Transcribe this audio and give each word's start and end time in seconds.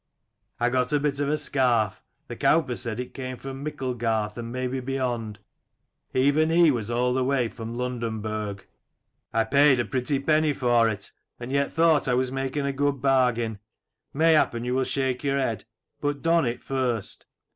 I 0.59 0.71
got 0.71 0.91
a 0.93 0.99
bit 0.99 1.19
of 1.19 1.29
a 1.29 1.37
scarf: 1.37 2.01
the 2.27 2.35
cowper 2.35 2.75
said 2.75 2.99
it 2.99 3.13
came 3.13 3.37
from 3.37 3.63
Micklegarth 3.63 4.35
and 4.35 4.51
maybe 4.51 4.79
beyond: 4.79 5.37
even 6.15 6.49
he 6.49 6.71
was 6.71 6.89
all 6.89 7.13
the 7.13 7.23
way 7.23 7.47
from 7.49 7.75
Londonburg. 7.75 8.65
I 9.31 9.43
paid 9.43 9.79
a 9.79 9.85
pretty 9.85 10.17
penny 10.17 10.53
for 10.53 10.89
it, 10.89 11.11
and 11.39 11.51
yet 11.51 11.71
thought 11.71 12.07
I 12.07 12.15
was 12.15 12.31
making 12.31 12.65
a 12.65 12.73
good 12.73 12.99
bargain. 12.99 13.59
Mayhappen 14.11 14.65
you 14.65 14.73
will 14.73 14.85
shake 14.85 15.23
your 15.23 15.37
head: 15.37 15.65
but 15.99 16.23
don 16.23 16.47
it 16.47 16.63
first. 16.63 17.27